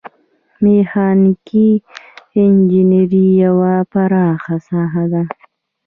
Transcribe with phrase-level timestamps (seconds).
[0.63, 1.67] میخانیکي
[2.41, 5.23] انجنیری یوه پراخه ساحه ده.